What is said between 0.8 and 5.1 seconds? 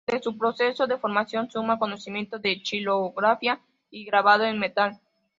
de formación, suma conocimiento de xilografía y grabado en metal.